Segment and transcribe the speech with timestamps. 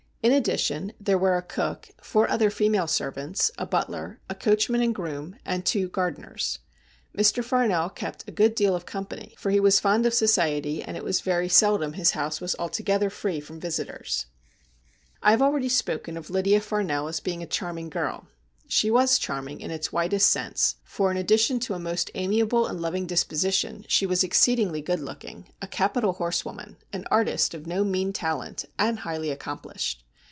[0.23, 4.93] In addition there were a cook, four other female servants, a butler, a coachman and
[4.93, 6.59] groom, and two gardeners.
[7.17, 7.43] Mr.
[7.43, 11.03] Farnell kept a good deal of company, for he was fond of society, and it
[11.03, 14.27] was very seldom his house was altogether free from visitors.
[15.23, 18.27] I have already spoken of Lydia Farnell as being a charm ing girl.
[18.67, 21.73] She was charming in itswidest sense, for, in addition 348 STORIES WEIRD AND WONDERFUL to
[21.73, 27.05] a most amiable and loving disposition, she was exceedingly good looking, a capital horsewoman, an
[27.09, 30.03] artist of no mean talent, and highly accomplished.